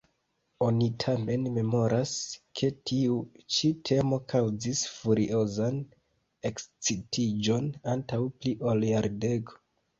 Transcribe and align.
Oni 0.67 0.85
tamen 1.01 1.43
memoras, 1.57 2.13
ke 2.61 2.69
tiu 2.93 3.19
ĉi 3.57 3.71
temo 3.91 4.19
kaŭzis 4.35 4.83
furiozan 4.95 5.79
ekscitiĝon 6.53 7.73
antaŭ 7.97 8.23
pli 8.41 8.59
ol 8.75 8.91
jardeko. 8.93 9.65